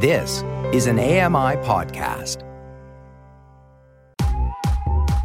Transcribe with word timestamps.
This 0.00 0.44
is 0.72 0.86
an 0.86 1.00
AMI 1.00 1.56
podcast. 1.66 2.44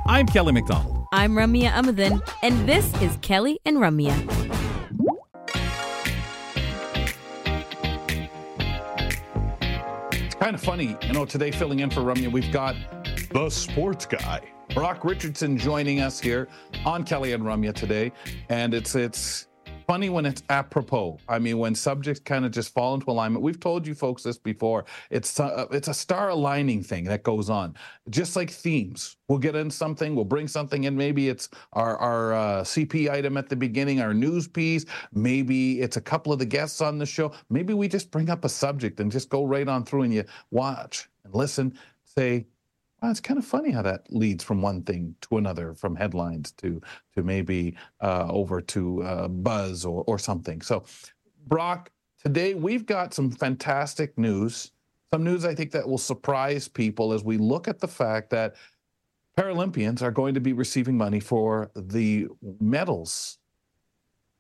I'm 0.07 0.25
Kelly 0.25 0.51
McDonald. 0.51 1.05
I'm 1.13 1.33
Ramya 1.33 1.69
Amuthan, 1.69 2.27
and 2.41 2.67
this 2.67 2.91
is 2.99 3.15
Kelly 3.21 3.59
and 3.65 3.77
Ramya. 3.77 4.17
It's 10.11 10.33
kind 10.33 10.55
of 10.55 10.61
funny, 10.63 10.97
you 11.03 11.13
know, 11.13 11.25
today 11.25 11.51
filling 11.51 11.81
in 11.81 11.91
for 11.91 12.01
Ramya, 12.01 12.31
we've 12.31 12.51
got 12.51 12.75
the 13.29 13.51
sports 13.51 14.07
guy, 14.07 14.41
Brock 14.73 15.05
Richardson, 15.05 15.55
joining 15.55 16.01
us 16.01 16.19
here 16.19 16.47
on 16.83 17.03
Kelly 17.03 17.33
and 17.33 17.43
Ramya 17.43 17.75
today. 17.75 18.11
And 18.49 18.73
it's, 18.73 18.95
it's, 18.95 19.45
funny 19.87 20.09
when 20.09 20.25
it's 20.25 20.43
apropos. 20.49 21.19
I 21.27 21.39
mean, 21.39 21.57
when 21.57 21.75
subjects 21.75 22.19
kind 22.19 22.45
of 22.45 22.51
just 22.51 22.73
fall 22.73 22.93
into 22.93 23.09
alignment. 23.09 23.43
We've 23.43 23.59
told 23.59 23.85
you 23.85 23.93
folks 23.93 24.23
this 24.23 24.37
before. 24.37 24.85
It's 25.09 25.39
a, 25.39 25.43
uh, 25.43 25.67
it's 25.71 25.87
a 25.87 25.93
star 25.93 26.29
aligning 26.29 26.83
thing 26.83 27.05
that 27.05 27.23
goes 27.23 27.49
on, 27.49 27.75
just 28.09 28.35
like 28.35 28.49
themes. 28.49 29.17
We'll 29.27 29.39
get 29.39 29.55
in 29.55 29.69
something, 29.71 30.15
we'll 30.15 30.25
bring 30.25 30.47
something 30.47 30.83
in. 30.83 30.95
Maybe 30.95 31.29
it's 31.29 31.49
our 31.73 31.97
our 31.97 32.33
uh, 32.33 32.61
CP 32.61 33.09
item 33.09 33.37
at 33.37 33.49
the 33.49 33.55
beginning, 33.55 34.01
our 34.01 34.13
news 34.13 34.47
piece. 34.47 34.85
Maybe 35.13 35.81
it's 35.81 35.97
a 35.97 36.01
couple 36.01 36.33
of 36.33 36.39
the 36.39 36.45
guests 36.45 36.81
on 36.81 36.97
the 36.97 37.05
show. 37.05 37.31
Maybe 37.49 37.73
we 37.73 37.87
just 37.87 38.11
bring 38.11 38.29
up 38.29 38.45
a 38.45 38.49
subject 38.49 38.99
and 38.99 39.11
just 39.11 39.29
go 39.29 39.45
right 39.45 39.67
on 39.67 39.85
through, 39.85 40.03
and 40.03 40.13
you 40.13 40.23
watch 40.51 41.09
and 41.23 41.33
listen. 41.33 41.77
Say, 42.05 42.45
it's 43.09 43.19
kind 43.19 43.37
of 43.37 43.45
funny 43.45 43.71
how 43.71 43.81
that 43.81 44.05
leads 44.11 44.43
from 44.43 44.61
one 44.61 44.83
thing 44.83 45.15
to 45.21 45.37
another, 45.37 45.73
from 45.73 45.95
headlines 45.95 46.51
to 46.53 46.81
to 47.15 47.23
maybe 47.23 47.75
uh, 48.01 48.27
over 48.29 48.61
to 48.61 49.03
uh, 49.03 49.27
buzz 49.27 49.85
or 49.85 50.03
or 50.07 50.19
something. 50.19 50.61
So, 50.61 50.85
Brock, 51.47 51.91
today 52.21 52.53
we've 52.53 52.85
got 52.85 53.13
some 53.13 53.31
fantastic 53.31 54.17
news. 54.17 54.71
Some 55.11 55.23
news 55.23 55.45
I 55.45 55.53
think 55.53 55.71
that 55.71 55.87
will 55.87 55.97
surprise 55.97 56.67
people 56.67 57.13
as 57.13 57.23
we 57.23 57.37
look 57.37 57.67
at 57.67 57.79
the 57.79 57.87
fact 57.87 58.29
that 58.31 58.55
Paralympians 59.37 60.01
are 60.01 60.11
going 60.11 60.33
to 60.35 60.39
be 60.39 60.53
receiving 60.53 60.97
money 60.97 61.19
for 61.19 61.71
the 61.75 62.27
medals 62.59 63.39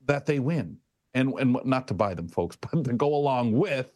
that 0.05 0.25
they 0.25 0.39
win, 0.39 0.77
and 1.13 1.33
and 1.39 1.57
not 1.65 1.87
to 1.87 1.93
buy 1.93 2.13
them, 2.13 2.27
folks, 2.27 2.55
but 2.61 2.83
to 2.85 2.93
go 2.93 3.15
along 3.15 3.53
with. 3.53 3.91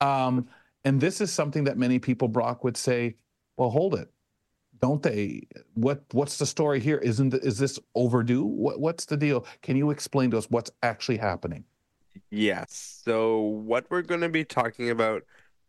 Um, 0.00 0.48
and 0.84 1.00
this 1.00 1.20
is 1.20 1.30
something 1.30 1.64
that 1.64 1.76
many 1.76 1.98
people, 1.98 2.26
Brock, 2.26 2.64
would 2.64 2.76
say 2.76 3.16
well, 3.60 3.68
hold 3.68 3.94
it. 3.94 4.10
Don't 4.80 5.02
they? 5.02 5.42
What 5.74 6.02
What's 6.12 6.38
the 6.38 6.46
story 6.46 6.80
here? 6.80 6.96
Isn't 6.96 7.34
is 7.34 7.58
this 7.58 7.78
overdue? 7.94 8.42
What 8.42 8.80
What's 8.80 9.04
the 9.04 9.18
deal? 9.18 9.44
Can 9.60 9.76
you 9.76 9.90
explain 9.90 10.30
to 10.30 10.38
us 10.38 10.46
what's 10.48 10.70
actually 10.82 11.18
happening? 11.18 11.64
Yes. 12.30 13.02
So 13.04 13.38
what 13.40 13.84
we're 13.90 14.00
going 14.00 14.22
to 14.22 14.30
be 14.30 14.46
talking 14.46 14.88
about 14.88 15.24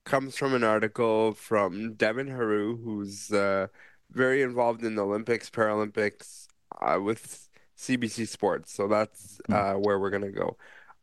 comes 0.05 0.37
from 0.37 0.53
an 0.53 0.63
article 0.63 1.33
from 1.33 1.95
Devin 1.95 2.27
Heroux, 2.27 2.81
who's 2.81 3.29
uh, 3.33 3.67
very 4.09 4.41
involved 4.41 4.85
in 4.85 4.95
the 4.95 5.03
Olympics, 5.03 5.49
Paralympics 5.49 6.47
uh, 6.81 6.97
with 7.01 7.49
CBC 7.77 8.25
Sports. 8.25 8.73
So 8.73 8.87
that's 8.87 9.41
hmm. 9.47 9.53
uh, 9.53 9.73
where 9.73 9.99
we're 9.99 10.11
going 10.11 10.23
to 10.23 10.29
go. 10.31 10.55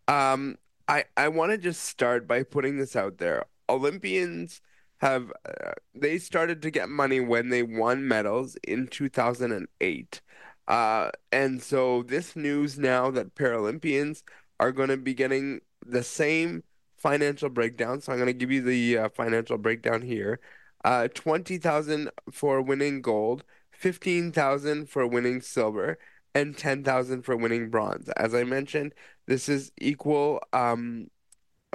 Um, 0.09 0.57
I 0.89 1.05
I 1.19 1.29
want 1.29 1.53
to 1.53 1.59
just 1.59 1.83
start 1.83 2.27
by 2.27 2.45
putting 2.45 2.79
this 2.79 2.97
out 2.97 3.19
there. 3.19 3.45
Olympians 3.69 4.63
have 4.99 5.33
uh, 5.47 5.73
they 5.95 6.19
started 6.19 6.63
to 6.63 6.71
get 6.71 6.89
money 6.89 7.21
when 7.21 7.49
they 7.51 7.63
won 7.63 8.07
medals 8.07 8.57
in 8.65 8.87
2008. 8.89 10.21
Uh, 10.67 11.11
and 11.33 11.63
so 11.63 12.03
this 12.03 12.37
news 12.37 12.79
now 12.79 13.11
that 13.11 13.35
Paralympians 13.35 14.23
are 14.61 14.73
going 14.73 14.89
to 14.91 14.97
be 14.97 15.15
getting 15.15 15.61
the 15.87 16.03
same 16.03 16.63
financial 16.97 17.49
breakdown. 17.49 18.01
So 18.01 18.13
I'm 18.13 18.19
going 18.19 18.27
to 18.27 18.33
give 18.33 18.51
you 18.51 18.63
the 18.63 18.99
uh, 18.99 19.09
financial 19.11 19.57
breakdown 19.57 20.03
here. 20.03 20.41
Uh, 20.85 21.09
20,000 21.09 22.11
for 22.31 22.61
winning 22.61 23.01
gold, 23.03 23.45
15,000 23.73 24.89
for 24.89 25.07
winning 25.07 25.41
silver, 25.41 25.99
and 26.35 26.57
10,000 26.57 27.23
for 27.23 27.37
winning 27.37 27.71
bronze. 27.71 28.09
As 28.17 28.35
I 28.35 28.45
mentioned, 28.45 28.95
this 29.27 29.49
is 29.49 29.73
equal 29.79 30.41
um, 30.53 31.09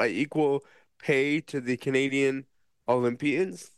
equal 0.05 0.63
pay 0.99 1.41
to 1.41 1.59
the 1.61 1.77
Canadian 1.77 2.45
Olympians. 2.87 3.71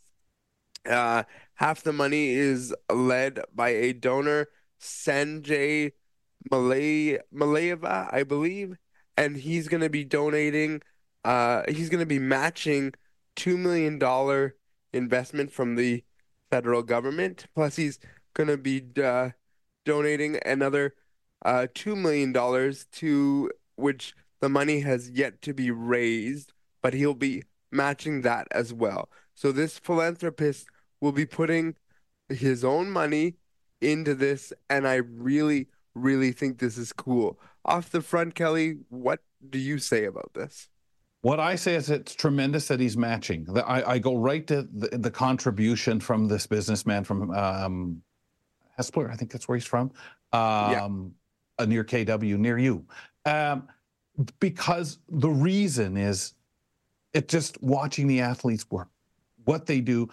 Uh, 0.88 1.24
half 1.54 1.82
the 1.82 1.92
money 1.92 2.30
is 2.30 2.74
led 2.92 3.40
by 3.54 3.70
a 3.70 3.92
donor, 3.92 4.48
Sanjay 4.80 5.92
Malay 6.50 7.18
Malaviya, 7.34 8.12
I 8.12 8.22
believe, 8.22 8.76
and 9.16 9.36
he's 9.36 9.68
going 9.68 9.80
to 9.82 9.90
be 9.90 10.04
donating. 10.04 10.82
Uh, 11.24 11.62
he's 11.68 11.88
going 11.88 12.00
to 12.00 12.06
be 12.06 12.18
matching 12.18 12.92
two 13.34 13.56
million 13.58 13.98
dollar 13.98 14.54
investment 14.92 15.50
from 15.50 15.74
the 15.74 16.04
federal 16.50 16.82
government. 16.82 17.46
Plus, 17.54 17.76
he's 17.76 17.98
going 18.34 18.48
to 18.48 18.56
be 18.56 18.84
uh, 19.02 19.30
donating 19.84 20.38
another 20.46 20.94
uh, 21.44 21.66
two 21.74 21.96
million 21.96 22.32
dollars 22.32 22.86
to 22.92 23.50
which 23.76 24.14
the 24.40 24.48
money 24.48 24.80
has 24.80 25.10
yet 25.10 25.42
to 25.42 25.52
be 25.52 25.70
raised, 25.70 26.52
but 26.82 26.94
he'll 26.94 27.14
be 27.14 27.42
matching 27.70 28.22
that 28.22 28.48
as 28.50 28.72
well. 28.72 29.08
So 29.34 29.52
this 29.52 29.78
philanthropist 29.78 30.66
will 31.00 31.12
be 31.12 31.26
putting 31.26 31.76
his 32.28 32.64
own 32.64 32.90
money 32.90 33.36
into 33.80 34.14
this, 34.14 34.52
and 34.70 34.88
I 34.88 34.96
really, 34.96 35.68
really 35.94 36.32
think 36.32 36.58
this 36.58 36.78
is 36.78 36.92
cool. 36.92 37.38
Off 37.64 37.90
the 37.90 38.00
front, 38.00 38.34
Kelly, 38.34 38.78
what 38.88 39.20
do 39.48 39.58
you 39.58 39.78
say 39.78 40.04
about 40.04 40.32
this? 40.34 40.68
What 41.22 41.40
I 41.40 41.56
say 41.56 41.74
is 41.74 41.90
it's 41.90 42.14
tremendous 42.14 42.68
that 42.68 42.78
he's 42.78 42.96
matching. 42.96 43.46
I, 43.66 43.82
I 43.82 43.98
go 43.98 44.16
right 44.16 44.46
to 44.46 44.62
the, 44.62 44.96
the, 44.96 45.10
contribution 45.10 45.98
from 45.98 46.28
this 46.28 46.46
businessman 46.46 47.02
from 47.02 47.32
um, 47.32 48.02
Hespeler, 48.78 49.10
I 49.10 49.16
think 49.16 49.32
that's 49.32 49.48
where 49.48 49.56
he's 49.56 49.66
from, 49.66 49.90
um, 50.32 51.14
yeah. 51.58 51.66
near 51.66 51.82
KW, 51.82 52.38
near 52.38 52.58
you. 52.58 52.84
Um, 53.24 53.66
because 54.38 54.98
the 55.08 55.28
reason 55.28 55.96
is 55.96 56.34
it's 57.16 57.32
just 57.32 57.60
watching 57.62 58.06
the 58.06 58.20
athletes 58.20 58.66
work, 58.70 58.88
what 59.44 59.64
they 59.64 59.80
do, 59.80 60.08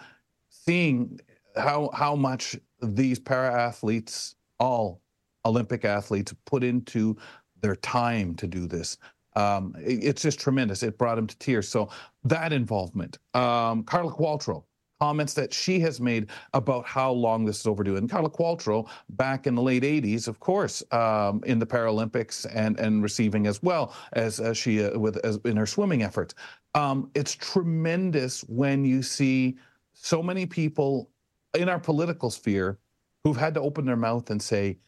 seeing 0.48 1.20
how 1.56 1.90
how 1.92 2.16
much 2.16 2.56
these 2.82 3.18
para 3.18 3.52
athletes, 3.52 4.36
all 4.58 5.02
Olympic 5.44 5.84
athletes, 5.84 6.34
put 6.46 6.64
into 6.64 7.16
their 7.60 7.76
time 7.76 8.34
to 8.36 8.46
do 8.46 8.66
this. 8.66 8.96
Um, 9.36 9.74
it, 9.78 10.02
it's 10.02 10.22
just 10.22 10.40
tremendous. 10.40 10.82
It 10.82 10.96
brought 10.96 11.18
him 11.18 11.26
to 11.26 11.38
tears. 11.38 11.68
So 11.68 11.90
that 12.24 12.52
involvement. 12.52 13.18
Um, 13.34 13.82
Carla 13.84 14.12
Qualtrough, 14.12 14.64
comments 15.04 15.34
that 15.34 15.52
she 15.52 15.78
has 15.80 16.00
made 16.00 16.30
about 16.54 16.86
how 16.86 17.12
long 17.12 17.44
this 17.44 17.60
is 17.60 17.66
overdue. 17.66 17.96
And 17.96 18.08
Carla 18.08 18.30
Qualtrough, 18.30 18.88
back 19.10 19.46
in 19.46 19.54
the 19.54 19.60
late 19.60 19.82
80s, 19.82 20.28
of 20.28 20.40
course, 20.40 20.82
um, 20.92 21.42
in 21.44 21.58
the 21.58 21.66
Paralympics 21.66 22.46
and, 22.54 22.80
and 22.80 23.02
receiving 23.02 23.46
as 23.46 23.62
well 23.62 23.94
as, 24.14 24.40
as 24.40 24.56
she 24.56 24.82
uh, 24.82 24.98
with 24.98 25.18
as 25.18 25.38
in 25.44 25.58
her 25.58 25.66
swimming 25.66 26.02
efforts. 26.02 26.34
Um, 26.74 27.10
it's 27.14 27.34
tremendous 27.34 28.40
when 28.44 28.86
you 28.86 29.02
see 29.02 29.58
so 29.92 30.22
many 30.22 30.46
people 30.46 31.10
in 31.52 31.68
our 31.68 31.78
political 31.78 32.30
sphere 32.30 32.78
who've 33.22 33.36
had 33.36 33.52
to 33.54 33.60
open 33.60 33.84
their 33.84 33.96
mouth 34.08 34.30
and 34.30 34.40
say, 34.40 34.78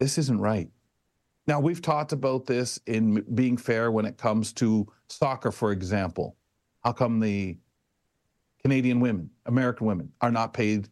this 0.00 0.18
isn't 0.18 0.40
right. 0.40 0.68
Now, 1.46 1.60
we've 1.60 1.80
talked 1.80 2.12
about 2.12 2.44
this 2.44 2.80
in 2.86 3.24
being 3.36 3.56
fair 3.56 3.92
when 3.92 4.04
it 4.04 4.18
comes 4.18 4.52
to 4.54 4.92
soccer, 5.08 5.52
for 5.52 5.70
example. 5.70 6.36
How 6.82 6.92
come 6.92 7.20
the 7.20 7.56
Canadian 8.62 9.00
women, 9.00 9.30
American 9.46 9.86
women, 9.86 10.12
are 10.20 10.30
not 10.30 10.52
paid 10.52 10.88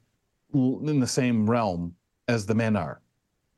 in 0.55 1.01
the 1.01 1.07
same 1.07 1.49
realm 1.49 1.95
as 2.29 2.47
the 2.47 2.55
men 2.55 2.77
are 2.77 3.01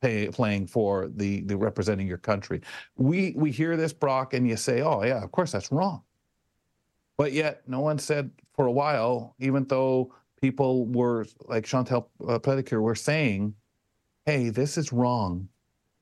pay, 0.01 0.29
playing 0.29 0.67
for 0.67 1.09
the, 1.17 1.41
the 1.43 1.57
representing 1.57 2.07
your 2.07 2.19
country? 2.19 2.61
We, 2.97 3.35
we 3.37 3.51
hear 3.51 3.77
this, 3.77 3.93
Brock, 3.93 4.35
and 4.35 4.49
you 4.49 4.57
say, 4.57 4.83
oh, 4.83 5.03
yeah, 5.03 5.23
of 5.23 5.31
course, 5.33 5.53
that's 5.53 5.71
wrong. 5.71 6.03
But 7.17 7.33
yet, 7.33 7.63
no 7.67 7.81
one 7.81 7.99
said 7.99 8.31
for 8.55 8.67
a 8.67 8.73
while, 8.73 9.35
even 9.39 9.65
though 9.65 10.15
people 10.41 10.87
were 10.87 11.27
like 11.47 11.65
Chantal 11.65 12.11
uh, 12.27 12.39
Petitclerc 12.39 12.81
were 12.81 12.95
saying, 12.95 13.55
hey, 14.25 14.51
this 14.51 14.79
is 14.79 14.93
wrong 14.93 15.49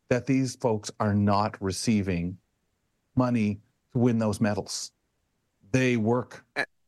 that 0.08 0.26
these 0.26 0.56
folks 0.56 0.90
are 1.00 1.14
not 1.14 1.60
receiving 1.60 2.36
money 3.14 3.60
to 3.92 3.98
win 3.98 4.18
those 4.18 4.40
medals. 4.40 4.92
They 5.72 5.96
work, 5.96 6.44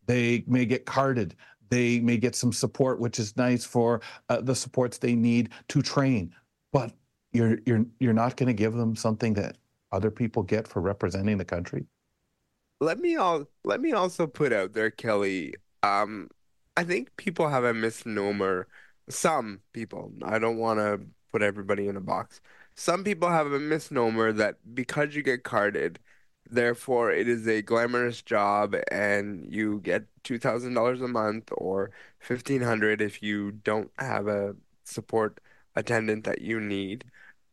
they 0.08 0.44
may 0.48 0.66
get 0.66 0.86
carded, 0.86 1.36
they 1.70 2.00
may 2.00 2.16
get 2.16 2.34
some 2.34 2.52
support, 2.52 2.98
which 2.98 3.20
is 3.20 3.36
nice 3.36 3.64
for 3.64 4.00
uh, 4.28 4.40
the 4.40 4.56
supports 4.56 4.98
they 4.98 5.14
need 5.14 5.50
to 5.68 5.82
train. 5.82 6.34
But 6.72 6.92
you're 7.32 7.58
you're 7.66 7.86
you're 8.00 8.12
not 8.12 8.36
going 8.36 8.48
to 8.48 8.54
give 8.54 8.74
them 8.74 8.96
something 8.96 9.34
that 9.34 9.58
other 9.92 10.10
people 10.10 10.42
get 10.42 10.66
for 10.66 10.82
representing 10.82 11.38
the 11.38 11.44
country 11.44 11.86
let 12.80 12.98
me 12.98 13.16
all 13.16 13.46
let 13.64 13.80
me 13.80 13.92
also 13.92 14.26
put 14.26 14.52
out 14.52 14.72
there, 14.74 14.90
Kelly. 14.90 15.54
Um, 15.82 16.28
I 16.76 16.84
think 16.84 17.16
people 17.16 17.48
have 17.48 17.64
a 17.64 17.74
misnomer. 17.74 18.68
Some 19.08 19.60
people. 19.72 20.12
I 20.24 20.38
don't 20.38 20.58
want 20.58 20.78
to 20.80 21.00
put 21.32 21.42
everybody 21.42 21.88
in 21.88 21.96
a 21.96 22.00
box. 22.00 22.40
Some 22.76 23.04
people 23.04 23.28
have 23.28 23.50
a 23.52 23.58
misnomer 23.58 24.32
that 24.32 24.56
because 24.74 25.14
you 25.14 25.22
get 25.22 25.44
carded, 25.44 25.98
Therefore, 26.50 27.10
it 27.12 27.28
is 27.28 27.46
a 27.46 27.62
glamorous 27.62 28.22
job, 28.22 28.74
and 28.90 29.46
you 29.52 29.80
get 29.80 30.06
two 30.24 30.38
thousand 30.38 30.74
dollars 30.74 31.00
a 31.02 31.08
month 31.08 31.50
or 31.52 31.90
fifteen 32.20 32.62
hundred 32.62 33.00
if 33.00 33.22
you 33.22 33.52
don't 33.52 33.90
have 33.98 34.28
a 34.28 34.56
support 34.84 35.40
attendant 35.76 36.24
that 36.24 36.40
you 36.40 36.60
need. 36.60 37.04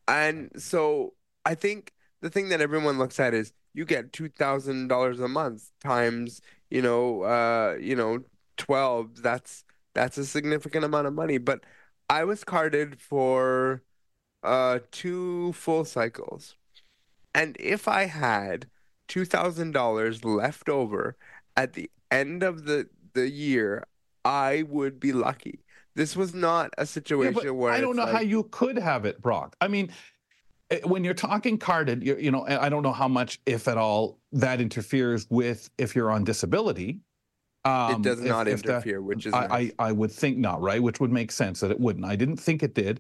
And 0.08 0.52
so 0.58 1.14
I 1.46 1.56
think 1.56 1.94
the 2.22 2.30
thing 2.30 2.50
that 2.50 2.62
everyone 2.62 2.98
looks 2.98 3.20
at 3.20 3.34
is 3.34 3.54
you 3.74 3.86
get 3.86 4.14
two 4.14 4.30
thousand 4.30 4.88
dollars 4.88 5.20
a 5.20 5.28
month 5.28 5.72
times, 5.82 6.42
you 6.70 6.82
know, 6.82 7.24
uh, 7.24 7.78
you 7.80 7.96
know, 7.96 8.24
twelve. 8.58 9.22
That's 9.22 9.66
that's 9.94 10.18
a 10.18 10.26
significant 10.26 10.86
amount 10.86 11.08
of 11.08 11.14
money. 11.14 11.38
But 11.38 11.66
I 12.10 12.24
was 12.24 12.44
carded 12.44 13.00
for 13.02 13.84
uh 14.44 14.80
two 14.92 15.54
full 15.54 15.86
cycles. 15.86 16.56
And 17.34 17.58
if 17.60 17.88
I 17.88 18.06
had 18.06 18.68
two 19.08 19.26
thousand 19.26 19.72
dollars 19.72 20.24
left 20.26 20.70
over 20.70 21.16
at 21.56 21.74
the 21.74 21.90
end 22.12 22.44
of 22.44 22.66
the 22.66 22.88
the 23.14 23.30
year, 23.30 23.86
I 24.24 24.64
would 24.68 25.00
be 25.00 25.14
lucky. 25.14 25.60
This 25.96 26.16
was 26.16 26.34
not 26.34 26.72
a 26.78 26.86
situation 26.86 27.34
but 27.34 27.56
where 27.56 27.72
I 27.72 27.80
don't 27.80 27.96
know 27.96 28.06
how 28.06 28.20
you 28.20 28.44
could 28.52 28.78
have 28.78 29.06
it, 29.06 29.22
Brock. 29.22 29.56
I 29.62 29.70
mean, 29.70 29.90
eh, 30.70 30.80
when 30.84 31.06
you're 31.06 31.14
talking 31.14 31.58
carded, 31.58 32.04
you, 32.04 32.18
you 32.18 32.32
know, 32.32 32.46
I 32.46 32.68
don't 32.68 32.84
know 32.84 32.92
how 32.92 33.08
much, 33.08 33.40
if 33.46 33.70
at 33.70 33.78
all, 33.78 34.20
that 34.34 34.60
interferes 34.60 35.26
with 35.30 35.70
if 35.78 35.96
you're 35.96 36.12
on 36.12 36.26
disability. 36.26 37.00
Um, 37.64 37.96
it 37.96 38.02
does 38.02 38.20
if- 38.20 38.26
not 38.28 38.48
if 38.50 38.62
that- 38.64 38.70
interfere, 38.72 39.02
which 39.02 39.26
is 39.26 39.34
I, 39.34 39.48
nice. 39.48 39.72
I 39.80 39.88
I 39.88 39.92
would 39.94 40.12
think 40.12 40.38
not, 40.38 40.62
right? 40.62 40.84
Which 40.84 41.00
would 41.00 41.12
make 41.14 41.32
sense 41.32 41.62
that 41.62 41.72
it 41.72 41.80
wouldn't. 41.80 42.06
I 42.06 42.16
didn't 42.18 42.38
think 42.38 42.62
it 42.62 42.76
did. 42.76 43.00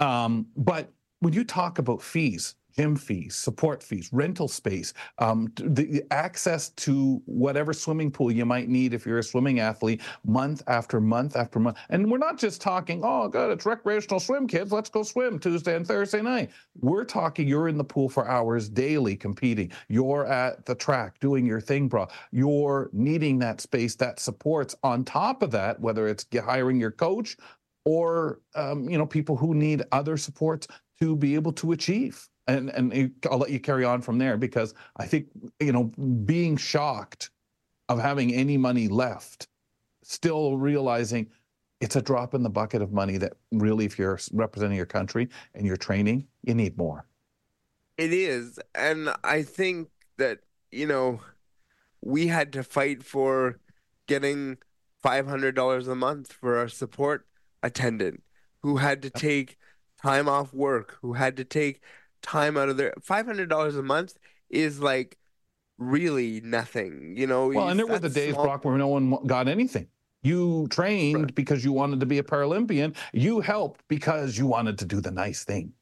Um, 0.00 0.46
but 0.56 0.92
when 1.20 1.32
you 1.32 1.44
talk 1.44 1.78
about 1.78 2.02
fees, 2.02 2.54
gym 2.76 2.96
fees, 2.96 3.34
support 3.34 3.82
fees, 3.82 4.10
rental 4.12 4.48
space, 4.48 4.92
um, 5.18 5.52
the 5.56 6.02
access 6.10 6.70
to 6.70 7.22
whatever 7.26 7.72
swimming 7.72 8.10
pool 8.10 8.30
you 8.30 8.44
might 8.44 8.68
need 8.68 8.94
if 8.94 9.06
you're 9.06 9.18
a 9.18 9.22
swimming 9.22 9.60
athlete, 9.60 10.00
month 10.24 10.62
after 10.66 11.00
month 11.00 11.36
after 11.36 11.58
month, 11.58 11.78
and 11.90 12.10
we're 12.10 12.18
not 12.18 12.38
just 12.38 12.60
talking, 12.60 13.00
oh 13.04 13.28
god, 13.28 13.50
it's 13.50 13.66
recreational 13.66 14.20
swim, 14.20 14.46
kids, 14.46 14.72
let's 14.72 14.90
go 14.90 15.02
swim 15.02 15.38
Tuesday 15.38 15.76
and 15.76 15.86
Thursday 15.86 16.22
night. 16.22 16.50
We're 16.80 17.04
talking, 17.04 17.46
you're 17.46 17.68
in 17.68 17.78
the 17.78 17.84
pool 17.84 18.08
for 18.08 18.28
hours 18.28 18.68
daily 18.68 19.16
competing. 19.16 19.70
You're 19.88 20.26
at 20.26 20.66
the 20.66 20.74
track 20.74 21.20
doing 21.20 21.46
your 21.46 21.60
thing, 21.60 21.88
bro. 21.88 22.08
You're 22.32 22.90
needing 22.92 23.38
that 23.40 23.60
space, 23.60 23.94
that 23.96 24.20
supports 24.20 24.74
on 24.82 25.04
top 25.04 25.42
of 25.42 25.50
that, 25.52 25.80
whether 25.80 26.08
it's 26.08 26.26
hiring 26.44 26.80
your 26.80 26.90
coach 26.90 27.36
or 27.84 28.40
um, 28.54 28.88
you 28.88 28.98
know 28.98 29.06
people 29.06 29.36
who 29.36 29.54
need 29.54 29.82
other 29.92 30.16
supports 30.16 30.66
to 31.00 31.16
be 31.16 31.34
able 31.34 31.52
to 31.52 31.72
achieve. 31.72 32.28
And 32.46 32.70
and 32.70 33.12
I'll 33.30 33.38
let 33.38 33.50
you 33.50 33.60
carry 33.60 33.84
on 33.84 34.02
from 34.02 34.18
there 34.18 34.36
because 34.36 34.74
I 34.96 35.06
think 35.06 35.28
you 35.60 35.72
know 35.72 35.84
being 36.24 36.56
shocked 36.56 37.30
of 37.88 37.98
having 37.98 38.34
any 38.34 38.56
money 38.56 38.88
left, 38.88 39.48
still 40.02 40.56
realizing 40.56 41.30
it's 41.80 41.96
a 41.96 42.02
drop 42.02 42.34
in 42.34 42.42
the 42.42 42.50
bucket 42.50 42.80
of 42.82 42.92
money 42.92 43.18
that 43.18 43.34
really, 43.52 43.84
if 43.84 43.98
you're 43.98 44.18
representing 44.32 44.76
your 44.76 44.86
country 44.86 45.28
and 45.54 45.66
you're 45.66 45.76
training, 45.76 46.26
you 46.42 46.54
need 46.54 46.76
more. 46.78 47.06
It 47.96 48.12
is, 48.12 48.58
and 48.74 49.10
I 49.22 49.42
think 49.42 49.88
that, 50.16 50.40
you 50.72 50.86
know, 50.86 51.20
we 52.00 52.26
had 52.26 52.52
to 52.54 52.62
fight 52.64 53.02
for 53.02 53.60
getting 54.06 54.58
$500 55.04 55.88
a 55.88 55.94
month 55.94 56.32
for 56.32 56.56
our 56.56 56.68
support 56.68 57.26
attendant 57.62 58.22
who 58.62 58.78
had 58.78 59.02
to 59.02 59.10
take 59.10 59.58
time 60.02 60.28
off 60.28 60.52
work, 60.52 60.98
who 61.02 61.12
had 61.12 61.36
to 61.36 61.44
take 61.44 61.82
time 62.24 62.56
out 62.56 62.68
of 62.68 62.76
their 62.76 62.92
$500 63.00 63.78
a 63.78 63.82
month 63.82 64.14
is 64.50 64.80
like 64.80 65.16
really 65.78 66.40
nothing, 66.42 67.14
you 67.16 67.26
know. 67.26 67.48
Well, 67.48 67.68
and 67.68 67.78
there 67.78 67.86
were 67.86 67.98
the 67.98 68.08
days, 68.08 68.32
small- 68.34 68.44
Brock, 68.46 68.64
where 68.64 68.76
no 68.76 68.88
one 68.88 69.16
got 69.26 69.46
anything. 69.48 69.88
You 70.22 70.66
trained 70.70 71.22
Right. 71.24 71.34
because 71.34 71.64
you 71.64 71.72
wanted 71.72 72.00
to 72.00 72.06
be 72.06 72.18
a 72.18 72.22
Paralympian. 72.22 72.96
You 73.12 73.40
helped 73.40 73.82
because 73.88 74.38
you 74.38 74.46
wanted 74.46 74.78
to 74.78 74.84
do 74.86 75.00
the 75.00 75.10
nice 75.10 75.44
thing. 75.44 75.72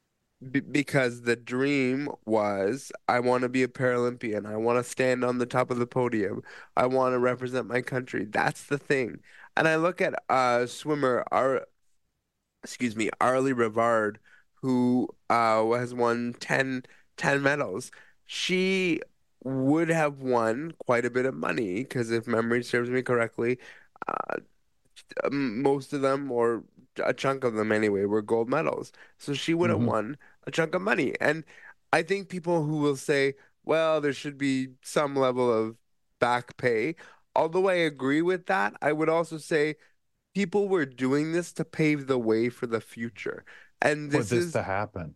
Be- 0.51 0.59
because 0.59 1.21
the 1.21 1.37
dream 1.37 2.09
was 2.25 2.91
I 3.07 3.21
want 3.21 3.43
to 3.43 3.49
be 3.49 3.63
a 3.63 3.69
Paralympian. 3.69 4.45
I 4.45 4.57
want 4.57 4.83
to 4.83 4.89
stand 4.89 5.23
on 5.23 5.37
the 5.37 5.45
top 5.45 5.71
of 5.71 5.77
the 5.77 5.87
podium. 5.87 6.41
I 6.75 6.87
want 6.87 7.13
to 7.13 7.19
represent 7.19 7.67
my 7.67 7.81
country. 7.81 8.25
That's 8.25 8.63
the 8.63 8.77
thing. 8.77 9.19
And 9.55 9.67
I 9.69 9.77
look 9.77 10.01
at 10.01 10.13
uh 10.29 10.65
swimmer 10.65 11.23
Ar 11.31 11.65
excuse 12.63 12.95
me, 12.97 13.09
Arlie 13.21 13.53
Rivard, 13.53 14.17
who 14.63 15.09
uh 15.31 15.69
has 15.73 15.93
won 15.95 16.35
10, 16.41 16.83
10 17.17 17.43
medals. 17.43 17.91
She 18.27 19.01
would 19.45 19.89
have 19.89 20.21
won 20.21 20.73
quite 20.79 21.05
a 21.05 21.11
bit 21.11 21.27
of 21.27 21.35
money 21.35 21.83
because 21.83 22.11
if 22.11 22.27
memory 22.27 22.63
serves 22.63 22.89
me 22.91 23.03
correctly, 23.03 23.59
uh, 24.07 24.37
most 25.31 25.93
of 25.93 26.01
them 26.01 26.31
or 26.31 26.63
a 27.03 27.13
chunk 27.13 27.43
of 27.43 27.53
them 27.55 27.71
anyway 27.71 28.05
were 28.05 28.21
gold 28.21 28.49
medals. 28.49 28.91
So 29.17 29.33
she 29.33 29.53
would 29.53 29.69
have 29.69 29.79
Mhm. 29.79 29.85
won 29.85 30.17
a 30.47 30.51
chunk 30.51 30.75
of 30.75 30.81
money. 30.81 31.13
And 31.21 31.43
I 31.91 32.03
think 32.03 32.29
people 32.29 32.63
who 32.63 32.77
will 32.77 32.95
say, 32.95 33.35
well, 33.63 34.01
there 34.01 34.13
should 34.13 34.37
be 34.37 34.69
some 34.83 35.15
level 35.15 35.51
of 35.51 35.77
back 36.19 36.57
pay, 36.57 36.95
although 37.35 37.69
I 37.69 37.75
agree 37.75 38.21
with 38.21 38.45
that, 38.47 38.75
I 38.81 38.93
would 38.93 39.09
also 39.09 39.37
say 39.37 39.75
people 40.35 40.67
were 40.69 40.85
doing 40.85 41.31
this 41.33 41.53
to 41.53 41.65
pave 41.65 42.07
the 42.07 42.19
way 42.19 42.49
for 42.49 42.67
the 42.67 42.81
future. 42.81 43.45
And 43.83 44.11
this 44.11 44.29
this 44.29 44.45
is 44.45 44.53
to 44.53 44.63
happen. 44.63 45.15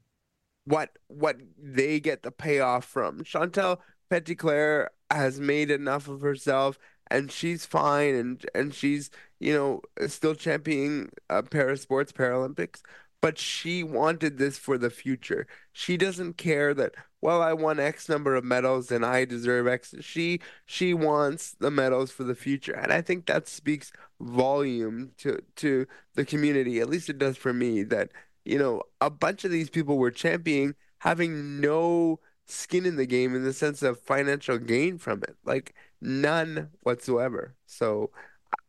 what 0.66 0.92
what 1.08 1.38
they 1.58 2.00
get 2.00 2.24
the 2.24 2.32
payoff 2.32 2.86
from. 2.86 3.24
Chantal 3.24 3.82
Petitclerc 4.12 4.88
has 5.12 5.40
made 5.40 5.72
enough 5.72 6.08
of 6.08 6.22
herself 6.22 6.78
and 7.10 7.32
she's 7.32 7.66
fine 7.66 8.16
and 8.16 8.46
and 8.54 8.74
she's, 8.74 9.10
you 9.40 9.54
know, 9.54 9.82
still 10.08 10.36
championing 10.36 11.10
uh, 11.30 11.42
para 11.44 11.78
sports 11.78 12.12
Paralympics, 12.12 12.82
but 13.22 13.38
she 13.38 13.84
wanted 13.84 14.38
this 14.38 14.58
for 14.58 14.78
the 14.78 14.90
future. 14.90 15.48
She 15.72 15.98
doesn't 15.98 16.38
care 16.38 16.74
that 16.74 16.96
well, 17.22 17.42
I 17.42 17.54
won 17.54 17.80
X 17.80 18.08
number 18.10 18.36
of 18.36 18.44
medals 18.44 18.92
and 18.92 19.06
I 19.06 19.26
deserve 19.26 19.68
X. 19.68 19.96
She 20.02 20.40
she 20.66 20.94
wants 20.94 21.54
the 21.60 21.72
medals 21.72 22.12
for 22.12 22.24
the 22.24 22.36
future. 22.36 22.74
And 22.74 22.94
I 22.94 23.02
think 23.02 23.26
that 23.26 23.48
speaks 23.48 23.92
volume 24.22 25.12
to 25.20 25.40
to 25.58 25.88
the 26.16 26.26
community. 26.26 26.80
At 26.80 26.90
least 26.90 27.10
it 27.10 27.18
does 27.18 27.38
for 27.38 27.54
me 27.54 27.84
that 27.84 28.12
you 28.48 28.58
know, 28.60 28.84
a 29.02 29.10
bunch 29.10 29.46
of 29.46 29.52
these 29.52 29.70
people 29.70 29.98
were 29.98 30.12
championing 30.12 30.76
having 31.00 31.62
no 31.62 32.20
skin 32.48 32.86
in 32.86 32.96
the 32.96 33.06
game 33.06 33.36
in 33.36 33.44
the 33.44 33.54
sense 33.54 33.84
of 33.84 34.00
financial 34.00 34.58
gain 34.58 34.98
from 34.98 35.22
it, 35.24 35.36
like 35.46 35.76
none 36.02 36.70
whatsoever. 36.82 37.56
So 37.66 38.12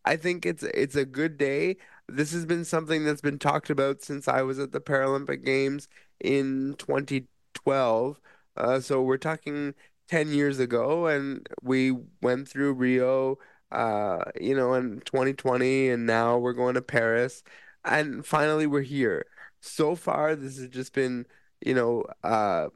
I 0.04 0.16
think 0.16 0.46
it's 0.46 0.62
it's 0.62 0.96
a 0.96 1.04
good 1.04 1.38
day. 1.38 1.76
This 2.08 2.32
has 2.32 2.46
been 2.46 2.64
something 2.64 3.04
that's 3.04 3.20
been 3.20 3.38
talked 3.38 3.70
about 3.70 4.02
since 4.02 4.28
I 4.28 4.42
was 4.42 4.58
at 4.58 4.72
the 4.72 4.80
Paralympic 4.80 5.44
Games 5.44 5.88
in 6.20 6.74
2012. 6.78 8.20
Uh, 8.56 8.80
so 8.80 9.02
we're 9.02 9.18
talking 9.18 9.74
10 10.08 10.32
years 10.32 10.58
ago, 10.58 11.06
and 11.06 11.46
we 11.62 11.92
went 12.22 12.48
through 12.48 12.72
Rio, 12.74 13.38
uh, 13.70 14.24
you 14.40 14.56
know, 14.56 14.74
in 14.74 15.00
2020, 15.02 15.90
and 15.90 16.06
now 16.06 16.38
we're 16.38 16.52
going 16.54 16.74
to 16.74 16.82
Paris, 16.82 17.42
and 17.84 18.24
finally 18.26 18.66
we're 18.66 18.80
here. 18.82 19.26
So 19.60 19.94
far, 19.94 20.36
this 20.36 20.58
has 20.58 20.68
just 20.68 20.92
been, 20.92 21.26
you 21.64 21.74
know, 21.74 22.04
uh, 22.22 22.68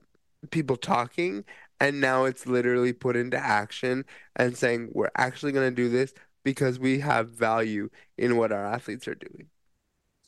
people 0.51 0.77
talking, 0.77 1.45
and 1.81 2.01
now 2.01 2.25
it's 2.25 2.47
literally 2.47 2.93
put 2.93 3.17
into 3.17 3.39
action 3.39 4.05
and 4.37 4.57
saying 4.57 4.91
we're 4.93 5.11
actually 5.17 5.53
going 5.53 5.71
to 5.71 5.75
do 5.75 5.89
this 5.89 6.13
because 6.45 6.79
we 6.79 6.99
have 6.99 7.31
value 7.31 7.89
in 8.19 8.37
what 8.37 8.53
our 8.53 8.65
athletes 8.65 9.07
are 9.07 9.15
doing. 9.15 9.47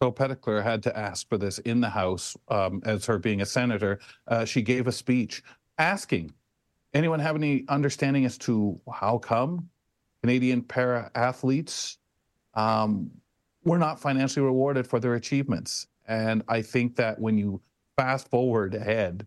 So 0.03 0.13
Petitclerc 0.13 0.63
had 0.63 0.83
to 0.85 0.97
ask 0.97 1.29
for 1.29 1.39
this 1.39 1.59
in 1.61 1.81
the 1.81 1.89
House 1.89 2.37
um, 2.49 2.83
as 2.85 3.07
her 3.07 3.19
being 3.19 3.41
a 3.41 3.47
senator. 3.47 4.01
Uh, 4.29 4.45
she 4.45 4.63
gave 4.63 4.87
a 4.87 4.93
speech 4.93 5.43
asking, 5.79 6.33
anyone 6.93 7.21
have 7.21 7.37
any 7.37 7.65
understanding 7.69 8.25
as 8.25 8.37
to 8.39 8.81
how 8.93 9.19
come 9.19 9.69
Canadian 10.23 10.63
para 10.63 11.11
athletes 11.15 11.99
um, 12.55 13.11
were 13.65 13.79
not 13.79 14.01
financially 14.01 14.45
rewarded 14.45 14.87
for 14.87 15.01
their 15.01 15.15
achievements? 15.15 15.87
And 16.07 16.43
I 16.49 16.63
think 16.63 16.97
that 16.97 17.19
when 17.21 17.39
you 17.39 17.61
fast 17.97 18.29
forward 18.29 18.75
ahead 18.75 19.27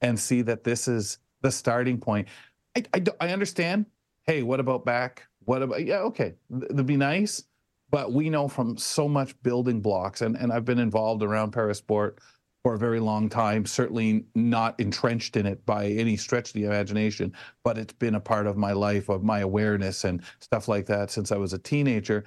and 0.00 0.18
see 0.18 0.42
that 0.42 0.64
this 0.64 0.88
is 0.88 1.18
the 1.42 1.50
starting 1.50 1.98
point, 1.98 2.28
I, 2.76 2.84
I, 2.94 3.02
I 3.20 3.28
understand. 3.30 3.86
Hey, 4.24 4.42
what 4.42 4.60
about 4.60 4.84
back? 4.84 5.26
What 5.44 5.62
about, 5.62 5.84
yeah, 5.84 5.98
okay, 5.98 6.34
th- 6.50 6.70
that'd 6.70 6.86
be 6.86 6.96
nice. 6.96 7.44
But 7.90 8.12
we 8.12 8.28
know 8.28 8.48
from 8.48 8.76
so 8.76 9.08
much 9.08 9.40
building 9.44 9.80
blocks, 9.80 10.20
and, 10.20 10.36
and 10.36 10.52
I've 10.52 10.64
been 10.64 10.80
involved 10.80 11.22
around 11.22 11.52
parasport 11.52 12.18
for 12.64 12.74
a 12.74 12.78
very 12.78 12.98
long 12.98 13.28
time, 13.28 13.64
certainly 13.64 14.24
not 14.34 14.78
entrenched 14.80 15.36
in 15.36 15.46
it 15.46 15.64
by 15.64 15.86
any 15.86 16.16
stretch 16.16 16.48
of 16.48 16.54
the 16.54 16.64
imagination, 16.64 17.32
but 17.62 17.78
it's 17.78 17.92
been 17.92 18.16
a 18.16 18.20
part 18.20 18.48
of 18.48 18.56
my 18.56 18.72
life, 18.72 19.08
of 19.08 19.22
my 19.22 19.38
awareness 19.38 20.02
and 20.02 20.20
stuff 20.40 20.66
like 20.66 20.84
that 20.86 21.12
since 21.12 21.30
I 21.30 21.36
was 21.36 21.52
a 21.52 21.58
teenager. 21.58 22.24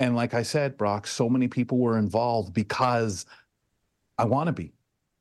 And 0.00 0.16
like 0.16 0.34
I 0.34 0.42
said, 0.42 0.76
Brock, 0.76 1.06
so 1.06 1.28
many 1.28 1.46
people 1.46 1.78
were 1.78 1.98
involved 1.98 2.52
because 2.52 3.26
I 4.18 4.24
want 4.24 4.48
to 4.48 4.52
be. 4.52 4.72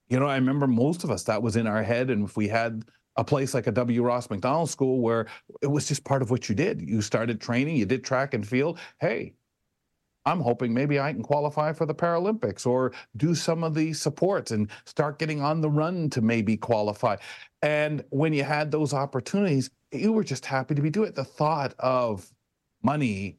You 0.07 0.19
know, 0.19 0.25
I 0.25 0.35
remember 0.35 0.65
most 0.65 1.03
of 1.03 1.11
us 1.11 1.23
that 1.25 1.43
was 1.43 1.55
in 1.55 1.67
our 1.67 1.83
head, 1.83 2.09
and 2.09 2.25
if 2.25 2.35
we 2.35 2.47
had 2.47 2.85
a 3.15 3.23
place 3.23 3.53
like 3.53 3.67
a 3.67 3.71
W. 3.71 4.01
Ross 4.01 4.29
Macdonald 4.29 4.69
School 4.69 5.01
where 5.01 5.27
it 5.61 5.67
was 5.67 5.87
just 5.87 6.05
part 6.05 6.21
of 6.21 6.31
what 6.31 6.47
you 6.47 6.55
did. 6.55 6.81
You 6.81 7.01
started 7.01 7.41
training, 7.41 7.75
you 7.75 7.85
did 7.85 8.03
track 8.03 8.33
and 8.33 8.47
field. 8.47 8.79
Hey, 9.01 9.33
I'm 10.25 10.39
hoping 10.39 10.73
maybe 10.73 10.99
I 10.99 11.11
can 11.11 11.23
qualify 11.23 11.73
for 11.73 11.85
the 11.85 11.93
Paralympics 11.93 12.65
or 12.65 12.93
do 13.17 13.35
some 13.35 13.63
of 13.63 13.73
the 13.75 13.91
supports 13.91 14.51
and 14.51 14.69
start 14.85 15.19
getting 15.19 15.41
on 15.41 15.59
the 15.59 15.69
run 15.69 16.09
to 16.11 16.21
maybe 16.21 16.55
qualify. 16.55 17.17
And 17.61 18.05
when 18.09 18.31
you 18.31 18.43
had 18.43 18.71
those 18.71 18.93
opportunities, 18.93 19.69
you 19.91 20.13
were 20.13 20.23
just 20.23 20.45
happy 20.45 20.75
to 20.75 20.81
be 20.81 20.89
doing 20.89 21.09
it. 21.09 21.15
The 21.15 21.25
thought 21.25 21.73
of 21.79 22.31
money 22.83 23.37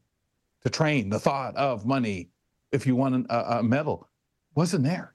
to 0.62 0.70
train, 0.70 1.08
the 1.08 1.18
thought 1.18 1.56
of 1.56 1.86
money 1.86 2.28
if 2.72 2.86
you 2.86 2.96
won 2.96 3.26
a, 3.30 3.34
a 3.58 3.62
medal 3.62 4.08
wasn't 4.54 4.84
there 4.84 5.14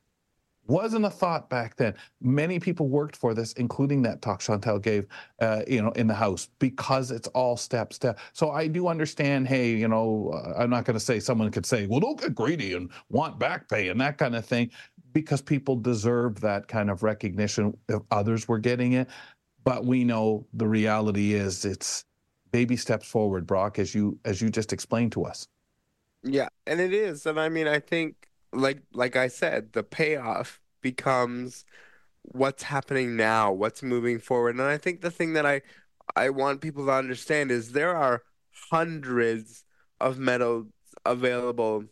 wasn't 0.67 1.05
a 1.05 1.09
thought 1.09 1.49
back 1.49 1.75
then. 1.75 1.93
Many 2.21 2.59
people 2.59 2.87
worked 2.87 3.15
for 3.15 3.33
this, 3.33 3.53
including 3.53 4.01
that 4.03 4.21
talk 4.21 4.39
Chantal 4.39 4.79
gave, 4.79 5.05
uh, 5.39 5.61
you 5.67 5.81
know, 5.81 5.91
in 5.91 6.07
the 6.07 6.13
House, 6.13 6.49
because 6.59 7.11
it's 7.11 7.27
all 7.29 7.55
step 7.55 7.93
step. 7.93 8.19
So 8.33 8.51
I 8.51 8.67
do 8.67 8.87
understand. 8.87 9.47
Hey, 9.47 9.75
you 9.75 9.87
know, 9.87 10.31
uh, 10.33 10.53
I'm 10.57 10.69
not 10.69 10.85
going 10.85 10.95
to 10.95 10.99
say 10.99 11.19
someone 11.19 11.51
could 11.51 11.65
say, 11.65 11.85
well, 11.87 11.99
don't 11.99 12.19
get 12.19 12.33
greedy 12.33 12.73
and 12.73 12.89
want 13.09 13.39
back 13.39 13.69
pay 13.69 13.89
and 13.89 14.01
that 14.01 14.17
kind 14.17 14.35
of 14.35 14.45
thing, 14.45 14.71
because 15.13 15.41
people 15.41 15.75
deserve 15.75 16.41
that 16.41 16.67
kind 16.67 16.89
of 16.89 17.03
recognition 17.03 17.77
if 17.87 18.01
others 18.11 18.47
were 18.47 18.59
getting 18.59 18.93
it. 18.93 19.07
But 19.63 19.85
we 19.85 20.03
know 20.03 20.45
the 20.53 20.67
reality 20.67 21.33
is 21.33 21.65
it's 21.65 22.05
baby 22.55 22.77
steps 22.77 23.05
forward, 23.05 23.45
Brock, 23.45 23.77
as 23.79 23.93
you 23.93 24.17
as 24.23 24.41
you 24.41 24.49
just 24.49 24.71
explained 24.71 25.11
to 25.11 25.25
us. 25.25 25.45
Yeah, 26.23 26.47
and 26.65 26.79
it 26.79 26.93
is, 26.93 27.25
and 27.25 27.37
I 27.37 27.49
mean, 27.49 27.67
I 27.67 27.79
think 27.81 28.29
like 28.53 28.81
like 28.93 29.17
I 29.17 29.27
said, 29.27 29.73
the 29.73 29.83
payoff 29.83 30.61
becomes 30.81 31.65
what's 32.21 32.63
happening 32.63 33.17
now, 33.17 33.51
what's 33.51 33.83
moving 33.83 34.19
forward. 34.19 34.55
And 34.55 34.61
I 34.61 34.77
think 34.77 35.01
the 35.01 35.11
thing 35.11 35.33
that 35.33 35.45
I 35.45 35.63
I 36.15 36.29
want 36.29 36.61
people 36.61 36.85
to 36.85 36.93
understand 36.93 37.51
is 37.51 37.73
there 37.73 37.93
are 37.93 38.23
hundreds 38.71 39.65
of 39.99 40.17
medals 40.17 40.67
available 41.05 41.83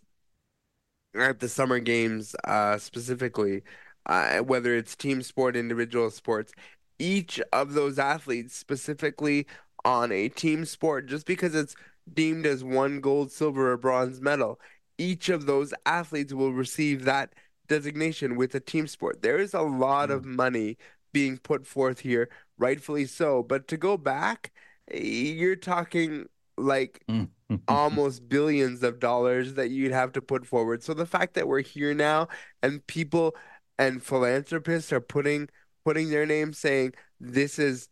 at 1.14 1.42
the 1.42 1.50
summer 1.50 1.80
games 1.80 2.38
uh, 2.46 2.78
specifically, 2.78 3.64
uh, 4.06 4.38
whether 4.40 4.74
it's 4.78 4.96
team 4.96 5.22
sport, 5.24 5.58
individual 5.58 6.10
sports. 6.10 6.54
Each 7.00 7.42
of 7.52 7.74
those 7.74 8.00
athletes, 8.00 8.56
specifically 8.56 9.46
on 9.86 10.12
a 10.12 10.30
team 10.30 10.66
sport, 10.66 11.08
just 11.08 11.26
because 11.26 11.56
it's 11.56 11.76
deemed 12.12 12.46
as 12.46 12.64
one 12.64 13.00
gold, 13.00 13.32
silver, 13.32 13.72
or 13.72 13.78
bronze 13.78 14.22
medal, 14.22 14.60
each 14.98 15.30
of 15.30 15.46
those 15.46 15.74
athletes 15.86 16.34
will 16.34 16.54
receive 16.54 17.06
that 17.06 17.34
designation 17.68 18.36
with 18.36 18.54
a 18.56 18.60
team 18.60 18.88
sport. 18.88 19.22
There 19.22 19.38
is 19.38 19.54
a 19.54 19.62
lot 19.62 20.10
mm. 20.10 20.14
of 20.14 20.26
money 20.26 20.78
being 21.12 21.38
put 21.38 21.66
forth 21.66 22.00
here, 22.00 22.30
rightfully 22.58 23.06
so. 23.06 23.44
But 23.44 23.68
to 23.70 23.78
go 23.78 23.98
back, 23.98 24.52
you're 24.94 25.56
talking 25.56 26.28
like 26.58 27.04
mm. 27.10 27.30
almost 27.68 28.28
billions 28.28 28.84
of 28.84 29.00
dollars 29.00 29.54
that 29.56 29.70
you'd 29.70 29.92
have 29.92 30.12
to 30.14 30.22
put 30.22 30.46
forward. 30.46 30.84
So 30.84 30.94
the 30.94 31.06
fact 31.06 31.36
that 31.36 31.48
we're 31.48 31.62
here 31.62 31.94
now 31.94 32.28
and 32.62 32.86
people 32.88 33.36
and 33.80 34.04
philanthropists 34.04 34.92
are 34.92 35.02
putting 35.02 35.50
putting 35.86 36.10
their 36.10 36.26
name 36.26 36.54
saying 36.54 36.94
this 37.20 37.60
is 37.60 37.90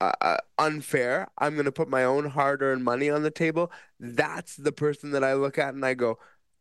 uh, 0.00 0.12
uh 0.20 0.36
unfair. 0.58 1.28
I'm 1.38 1.54
going 1.54 1.64
to 1.66 1.72
put 1.72 1.88
my 1.88 2.04
own 2.04 2.30
hard-earned 2.30 2.84
money 2.84 3.10
on 3.10 3.22
the 3.22 3.30
table. 3.30 3.72
That's 4.00 4.56
the 4.56 4.72
person 4.72 5.10
that 5.12 5.24
I 5.24 5.34
look 5.34 5.58
at 5.58 5.74
and 5.74 5.84
I 5.84 5.94
go, 5.94 6.18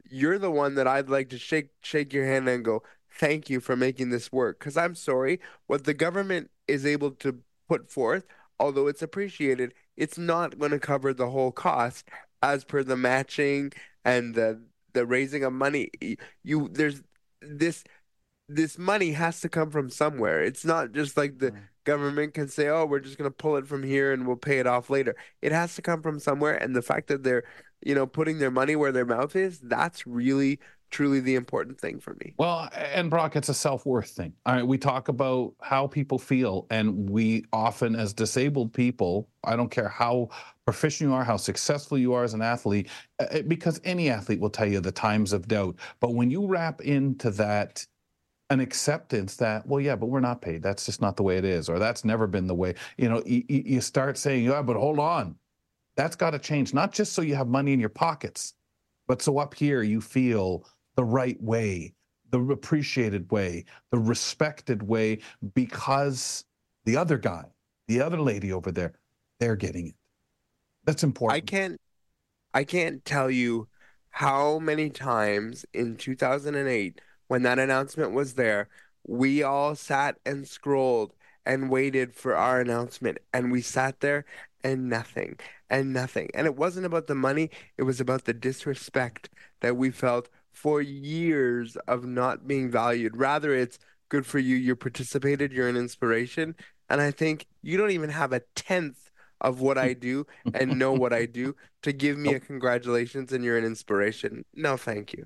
you're 0.10 0.40
the 0.40 0.52
one 0.52 0.75
that 0.75 0.88
I'd 0.88 1.10
like 1.10 1.30
to 1.30 1.38
shake 1.38 1.70
shake 1.82 2.13
your 2.13 2.25
hand 2.25 2.48
and 2.50 2.63
go, 2.66 2.84
thank 3.20 3.50
you 3.50 3.60
for 3.60 3.75
making 3.75 4.10
this 4.10 4.32
work. 4.32 4.60
Because 4.60 4.78
I'm 4.78 4.96
sorry, 4.96 5.40
what 5.68 5.86
the 5.86 5.94
government 5.94 6.52
is 6.68 6.86
able 6.86 7.12
to 7.12 7.40
put 7.68 7.90
forth, 7.92 8.25
although 8.60 8.88
it's 8.88 9.02
appreciated, 9.02 9.74
it's 9.98 10.18
not 10.18 10.60
going 10.60 10.72
to 10.72 10.80
cover 10.80 11.13
the 11.13 11.30
whole 11.30 11.52
cost 11.52 12.10
as 12.42 12.63
per 12.63 12.84
the 12.84 12.98
matching 12.98 13.72
and 14.06 14.36
the 14.36 14.62
the 14.94 15.06
raising 15.06 15.44
of 15.44 15.54
money. 15.54 15.90
You 16.44 16.70
there's 16.72 17.02
this 17.42 17.84
this 18.50 18.78
money 18.78 19.13
has 19.13 19.42
to 19.42 19.50
come 19.50 19.72
from 19.72 19.90
somewhere. 19.90 20.44
It's 20.44 20.66
not 20.66 20.92
just 20.92 21.18
like 21.18 21.40
the 21.40 21.52
mm. 21.52 21.60
Government 21.84 22.34
can 22.34 22.48
say, 22.48 22.70
"Oh, 22.70 22.86
we're 22.86 23.00
just 23.00 23.18
going 23.18 23.30
to 23.30 23.36
pull 23.36 23.56
it 23.58 23.68
from 23.68 23.84
here 23.84 24.13
and 24.13 24.28
we'll 24.28 24.36
pay 24.36 24.60
it 24.60 24.68
off 24.68 24.90
later." 24.90 25.16
It 25.42 25.52
has 25.52 25.75
to 25.75 25.82
come 25.82 26.02
from 26.02 26.20
somewhere, 26.20 26.56
and 26.56 26.75
the 26.75 26.82
fact 26.82 27.08
that 27.08 27.24
they're 27.24 27.44
you 27.86 27.96
know, 27.96 28.06
putting 28.06 28.40
their 28.40 28.52
money 28.52 28.75
where 28.75 28.92
their 28.92 29.06
mouth 29.06 29.36
is, 29.36 29.60
that's 29.60 30.08
really 30.08 30.60
truly 30.92 31.20
the 31.20 31.34
important 31.36 31.80
thing 31.80 32.00
for 32.00 32.16
me. 32.16 32.34
Well, 32.38 32.70
and 32.74 33.10
Brock, 33.10 33.36
it's 33.36 33.50
a 33.50 33.54
self 33.54 33.86
worth 33.86 34.10
thing. 34.10 34.34
All 34.46 34.56
right, 34.56 34.66
we 34.66 34.78
talk 34.78 35.08
about 35.08 35.54
how 35.62 35.88
people 35.88 36.20
feel, 36.20 36.68
and 36.70 37.10
we 37.10 37.46
often, 37.52 37.96
as 37.96 38.13
disabled 38.13 38.74
people, 38.74 39.28
I 39.44 39.56
don't 39.56 39.72
care 39.72 39.90
how 39.90 40.30
proficient 40.66 41.10
you 41.10 41.16
are, 41.16 41.24
how 41.24 41.38
successful 41.38 41.98
you 41.98 42.13
are 42.13 42.24
as 42.24 42.34
an 42.34 42.42
athlete, 42.42 42.90
uh, 43.20 43.42
because 43.48 43.82
any 43.84 44.10
athlete 44.10 44.40
will 44.40 44.50
tell 44.50 44.68
you 44.68 44.80
the 44.80 44.92
times 44.92 45.34
of 45.34 45.48
doubt. 45.48 45.75
But 46.00 46.13
when 46.13 46.30
you 46.30 46.46
wrap 46.46 46.82
into 46.82 47.32
that, 47.32 47.86
an 48.50 48.60
acceptance 48.60 49.38
that 49.38 49.66
well 49.66 49.80
yeah 49.80 49.96
but 49.96 50.08
we're 50.08 50.20
not 50.20 50.42
paid 50.42 50.62
that's 50.62 50.86
just 50.86 51.02
not 51.02 51.16
the 51.16 51.24
way 51.24 51.38
it 51.38 51.46
is 51.46 51.70
or 51.70 51.80
that's 51.80 52.04
never 52.04 52.28
been 52.28 52.46
the 52.46 52.54
way 52.54 52.76
you 52.98 53.08
know 53.10 53.24
you, 53.26 53.44
you 53.48 53.82
start 53.82 54.18
saying 54.18 54.44
yeah 54.44 54.62
but 54.62 54.76
hold 54.76 55.00
on 55.00 55.36
that's 55.96 56.16
got 56.16 56.32
to 56.32 56.40
change, 56.40 56.74
not 56.74 56.92
just 56.92 57.14
so 57.14 57.22
you 57.22 57.36
have 57.36 57.48
money 57.48 57.74
in 57.74 57.80
your 57.80 57.90
pockets, 57.90 58.54
but 59.08 59.22
so 59.22 59.38
up 59.38 59.54
here 59.54 59.84
you 59.84 60.02
feel 60.02 60.66
the 60.96 61.04
right 61.04 61.42
way, 61.42 61.94
the 62.32 62.40
appreciated 62.40 63.32
way, 63.32 63.66
the 63.92 64.00
respected 64.00 64.84
way, 64.84 65.20
because 65.54 66.46
the 66.86 66.98
other 66.98 67.18
guy, 67.18 67.46
the 67.88 68.02
other 68.02 68.20
lady 68.20 68.52
over 68.52 68.72
there, 68.72 68.94
they're 69.40 69.56
getting 69.56 69.88
it. 69.88 69.96
That's 70.86 71.04
important. 71.04 71.38
I 71.38 71.46
can't 71.46 71.80
I 72.54 72.64
can't 72.64 73.04
tell 73.06 73.32
you 73.32 73.68
how 74.10 74.60
many 74.60 74.90
times 74.90 75.66
in 75.74 75.96
2008 75.96 77.02
when 77.27 77.44
that 77.44 77.60
announcement 77.60 78.12
was 78.12 78.36
there, 78.36 78.70
we 79.06 79.44
all 79.44 79.75
sat 79.75 80.18
and 80.25 80.48
scrolled 80.48 81.13
and 81.46 81.70
waited 81.70 82.13
for 82.13 82.36
our 82.36 82.62
announcement 82.62 83.18
and 83.34 83.51
we 83.51 83.62
sat 83.62 84.00
there 84.00 84.25
and 84.63 84.89
nothing 84.89 85.38
and 85.70 85.92
nothing. 85.92 86.30
And 86.34 86.48
it 86.48 86.56
wasn't 86.56 86.86
about 86.86 87.08
the 87.08 87.15
money, 87.15 87.50
it 87.77 87.84
was 87.84 88.00
about 88.00 88.25
the 88.25 88.34
disrespect 88.34 89.30
that 89.62 89.75
we 89.75 89.92
felt 89.92 90.30
for 90.51 90.82
years 90.82 91.75
of 91.88 92.06
not 92.06 92.48
being 92.48 92.70
valued. 92.72 93.18
Rather, 93.18 93.53
it's 93.53 93.80
good 94.10 94.25
for 94.25 94.39
you, 94.39 94.56
you 94.56 94.75
participated, 94.75 95.51
you're 95.51 95.68
an 95.68 95.75
inspiration. 95.77 96.56
And 96.89 97.01
I 97.01 97.12
think 97.12 97.48
you 97.62 97.77
don't 97.77 97.92
even 97.92 98.10
have 98.10 98.32
a 98.32 98.42
tenth 98.56 99.10
of 99.42 99.60
what 99.60 99.77
I 99.77 99.94
do 99.94 100.25
and 100.53 100.80
know 100.80 100.94
what 100.94 101.12
I 101.12 101.25
do 101.25 101.56
to 101.82 101.92
give 101.92 102.18
me 102.18 102.30
oh. 102.34 102.38
a 102.38 102.39
congratulations 102.39 103.34
and 103.34 103.44
you're 103.44 103.58
an 103.58 103.65
inspiration. 103.65 104.46
No, 104.53 104.77
thank 104.77 105.13
you. 105.13 105.25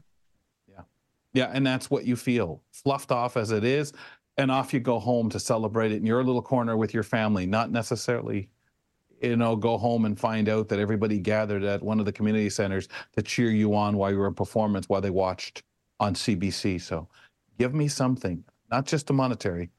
Yeah. 1.37 1.51
And 1.53 1.65
that's 1.65 1.89
what 1.89 2.05
you 2.05 2.15
feel 2.15 2.61
fluffed 2.71 3.11
off 3.11 3.37
as 3.37 3.51
it 3.51 3.63
is. 3.63 3.93
And 4.37 4.51
off 4.51 4.73
you 4.73 4.79
go 4.79 4.99
home 4.99 5.29
to 5.29 5.39
celebrate 5.39 5.91
it 5.91 5.97
in 5.97 6.05
your 6.05 6.23
little 6.23 6.41
corner 6.41 6.77
with 6.77 6.93
your 6.93 7.03
family, 7.03 7.45
not 7.45 7.71
necessarily 7.71 8.49
you 9.21 9.35
know, 9.35 9.55
go 9.55 9.77
home 9.77 10.05
and 10.05 10.19
find 10.19 10.49
out 10.49 10.69
that 10.69 10.79
everybody 10.79 11.19
gathered 11.19 11.63
at 11.63 11.81
one 11.81 11.99
of 11.99 12.05
the 12.05 12.11
community 12.11 12.49
centers 12.49 12.87
to 13.15 13.21
cheer 13.21 13.49
you 13.49 13.73
on 13.75 13.97
while 13.97 14.11
you 14.11 14.17
were 14.17 14.27
in 14.27 14.33
performance 14.33 14.87
while 14.89 15.01
they 15.01 15.09
watched 15.09 15.63
on 15.99 16.13
CBC. 16.13 16.81
So 16.81 17.07
give 17.57 17.73
me 17.73 17.87
something, 17.87 18.43
not 18.69 18.85
just 18.85 19.09
a 19.09 19.13
monetary, 19.13 19.71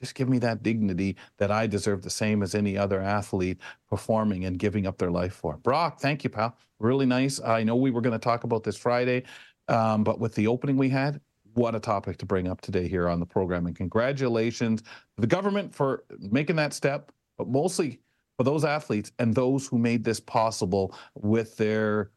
just 0.00 0.14
give 0.14 0.28
me 0.28 0.38
that 0.38 0.62
dignity 0.62 1.16
that 1.38 1.50
I 1.50 1.66
deserve 1.66 2.02
the 2.02 2.10
same 2.10 2.42
as 2.42 2.54
any 2.54 2.78
other 2.78 3.00
athlete 3.00 3.58
performing 3.88 4.44
and 4.44 4.58
giving 4.58 4.86
up 4.86 4.96
their 4.96 5.10
life 5.10 5.34
for. 5.34 5.56
Brock, 5.58 5.98
thank 6.00 6.22
you, 6.24 6.30
pal. 6.30 6.56
Really 6.78 7.06
nice. 7.06 7.40
I 7.40 7.64
know 7.64 7.74
we 7.74 7.90
were 7.90 8.00
going 8.00 8.12
to 8.12 8.18
talk 8.18 8.44
about 8.44 8.62
this 8.62 8.76
Friday, 8.76 9.24
um, 9.68 10.04
but 10.04 10.18
with 10.18 10.34
the 10.34 10.46
opening 10.46 10.76
we 10.76 10.88
had, 10.88 11.20
what 11.54 11.74
a 11.74 11.80
topic 11.80 12.18
to 12.18 12.26
bring 12.26 12.48
up 12.48 12.60
today 12.60 12.86
here 12.86 13.08
on 13.08 13.20
the 13.20 13.26
program. 13.26 13.66
And 13.66 13.74
congratulations 13.74 14.82
to 14.82 14.88
the 15.20 15.26
government 15.26 15.74
for 15.74 16.04
making 16.18 16.56
that 16.56 16.72
step, 16.72 17.12
but 17.36 17.48
mostly 17.48 18.00
for 18.36 18.44
those 18.44 18.64
athletes 18.64 19.12
and 19.18 19.34
those 19.34 19.66
who 19.66 19.78
made 19.78 20.04
this 20.04 20.20
possible 20.20 20.94
with 21.14 21.56
their 21.56 22.10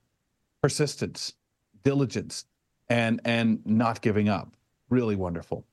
persistence, 0.61 1.33
diligence, 1.83 2.45
and 2.89 3.19
and 3.25 3.65
not 3.65 4.01
giving 4.01 4.29
up. 4.29 4.55
Really 4.89 5.15
wonderful. 5.15 5.65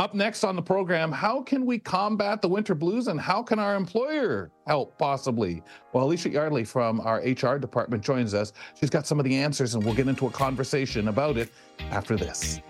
Up 0.00 0.14
next 0.14 0.44
on 0.44 0.56
the 0.56 0.62
program, 0.62 1.12
how 1.12 1.42
can 1.42 1.66
we 1.66 1.78
combat 1.78 2.40
the 2.40 2.48
winter 2.48 2.74
blues 2.74 3.08
and 3.08 3.20
how 3.20 3.42
can 3.42 3.58
our 3.58 3.74
employer 3.74 4.50
help 4.66 4.96
possibly? 4.96 5.62
Well, 5.92 6.06
Alicia 6.06 6.30
Yardley 6.30 6.64
from 6.64 7.00
our 7.00 7.18
HR 7.18 7.58
department 7.58 8.02
joins 8.02 8.32
us. 8.32 8.54
She's 8.80 8.88
got 8.88 9.06
some 9.06 9.20
of 9.20 9.26
the 9.26 9.36
answers 9.36 9.74
and 9.74 9.84
we'll 9.84 9.92
get 9.92 10.08
into 10.08 10.26
a 10.26 10.30
conversation 10.30 11.08
about 11.08 11.36
it 11.36 11.50
after 11.90 12.16
this. 12.16 12.60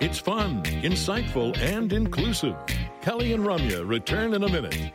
It's 0.00 0.18
fun, 0.18 0.62
insightful, 0.62 1.54
and 1.58 1.92
inclusive. 1.92 2.56
Kelly 3.02 3.34
and 3.34 3.44
Ramya 3.44 3.86
return 3.86 4.32
in 4.32 4.44
a 4.44 4.48
minute. 4.48 4.94